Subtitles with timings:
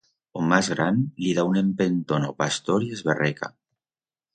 [0.39, 0.95] O mas gran
[1.25, 3.57] li da un empentón a o pastor y esberreca.